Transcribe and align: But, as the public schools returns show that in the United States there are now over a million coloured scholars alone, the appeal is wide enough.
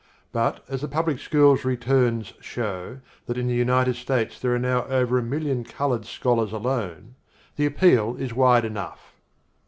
But, 0.31 0.63
as 0.67 0.81
the 0.81 0.87
public 0.87 1.19
schools 1.19 1.63
returns 1.63 2.33
show 2.39 3.01
that 3.27 3.37
in 3.37 3.45
the 3.45 3.53
United 3.53 3.95
States 3.97 4.39
there 4.39 4.55
are 4.55 4.57
now 4.57 4.83
over 4.85 5.19
a 5.19 5.23
million 5.23 5.63
coloured 5.63 6.07
scholars 6.07 6.51
alone, 6.51 7.13
the 7.55 7.67
appeal 7.67 8.15
is 8.15 8.33
wide 8.33 8.65
enough. 8.65 9.13